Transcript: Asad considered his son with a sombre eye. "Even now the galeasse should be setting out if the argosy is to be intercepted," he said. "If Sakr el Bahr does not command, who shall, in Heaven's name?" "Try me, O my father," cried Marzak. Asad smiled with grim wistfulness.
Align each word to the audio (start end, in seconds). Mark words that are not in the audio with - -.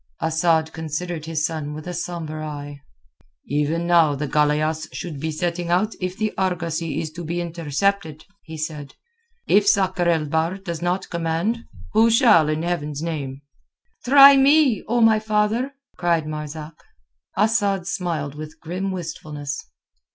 Asad 0.19 0.73
considered 0.73 1.25
his 1.25 1.45
son 1.45 1.75
with 1.75 1.87
a 1.87 1.93
sombre 1.93 2.43
eye. 2.43 2.81
"Even 3.45 3.85
now 3.85 4.15
the 4.15 4.27
galeasse 4.27 4.87
should 4.91 5.19
be 5.19 5.29
setting 5.29 5.69
out 5.69 5.93
if 6.01 6.17
the 6.17 6.33
argosy 6.39 6.99
is 6.99 7.11
to 7.11 7.23
be 7.23 7.39
intercepted," 7.39 8.25
he 8.41 8.57
said. 8.57 8.95
"If 9.47 9.67
Sakr 9.67 10.07
el 10.09 10.25
Bahr 10.25 10.57
does 10.57 10.81
not 10.81 11.11
command, 11.11 11.65
who 11.93 12.09
shall, 12.09 12.49
in 12.49 12.63
Heaven's 12.63 13.03
name?" 13.03 13.43
"Try 14.03 14.37
me, 14.37 14.83
O 14.87 15.01
my 15.01 15.19
father," 15.19 15.75
cried 15.97 16.25
Marzak. 16.25 16.73
Asad 17.37 17.85
smiled 17.85 18.33
with 18.33 18.59
grim 18.59 18.89
wistfulness. 18.89 19.69